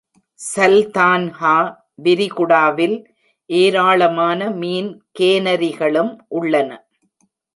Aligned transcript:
சல்தான்ஹா 0.39 1.57
விரிகுடாவில் 2.03 2.95
ஏராளமான 3.49 4.49
மீன் 4.51 4.89
கேனரிகளும் 5.19 6.13
உள்ளன. 6.29 6.69